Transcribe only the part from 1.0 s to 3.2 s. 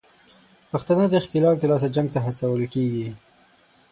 د ښکېلاک دلاسه جنګ ته هڅول کېږي